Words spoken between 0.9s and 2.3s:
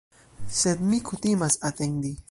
mi kutimas atendi.